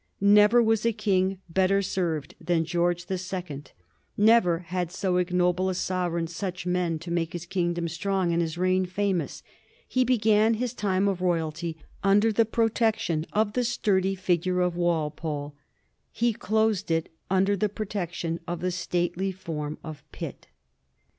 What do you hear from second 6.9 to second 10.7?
to make his kingdom strong and his reign famous. He began